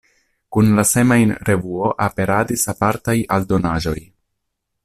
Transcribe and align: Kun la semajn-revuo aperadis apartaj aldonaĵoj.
Kun 0.55 0.71
la 0.77 0.85
semajn-revuo 0.91 1.91
aperadis 2.07 2.67
apartaj 2.77 3.19
aldonaĵoj. 3.39 3.99